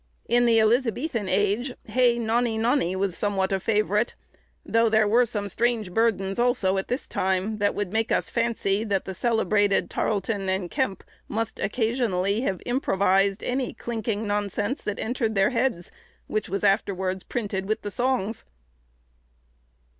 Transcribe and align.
In 0.27 0.45
the 0.45 0.59
Elizabethan 0.59 1.29
age, 1.29 1.73
"Hey, 1.85 2.17
nonny, 2.17 2.57
nonny" 2.57 2.95
was 2.95 3.15
somewhat 3.15 3.51
a 3.51 3.59
favourite, 3.59 4.15
though 4.65 4.89
there 4.89 5.07
were 5.07 5.27
some 5.27 5.47
strange 5.47 5.93
burdens 5.93 6.39
also 6.39 6.79
at 6.79 6.87
this 6.87 7.07
time, 7.07 7.59
that 7.59 7.75
would 7.75 7.93
make 7.93 8.11
us 8.11 8.27
fancy 8.27 8.83
that 8.83 9.05
the 9.05 9.13
celebrated 9.13 9.91
Tarleton 9.91 10.49
and 10.49 10.71
Kemp 10.71 11.03
must 11.27 11.59
occasionally 11.59 12.41
have 12.41 12.63
improvised 12.65 13.43
any 13.43 13.73
clinking 13.75 14.25
nonsense 14.25 14.81
that 14.81 14.97
entered 14.99 15.35
their 15.35 15.51
heads, 15.51 15.91
which 16.25 16.49
was 16.49 16.63
afterwards 16.63 17.23
printed 17.23 17.67
with 17.67 17.83
the 17.83 17.91
songs. 17.91 18.43